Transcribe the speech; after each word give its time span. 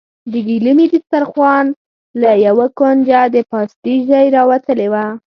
د 0.31 0.33
ګيلمي 0.47 0.85
دسترخوان 0.93 1.65
له 2.21 2.31
يوه 2.45 2.67
کونجه 2.77 3.21
د 3.35 3.37
پاستي 3.49 3.95
ژۍ 4.07 4.25
راوتلې 4.37 4.87
وه. 4.93 5.05